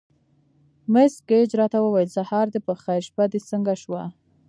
مس 0.91 1.13
ګېج 1.29 1.49
راته 1.59 1.77
وویل: 1.81 2.09
سهار 2.17 2.47
دې 2.53 2.59
په 2.67 2.73
خیر، 2.81 3.01
شپه 3.07 3.23
دې 3.31 3.39
څنګه 3.49 3.73
شوه؟ 3.81 4.03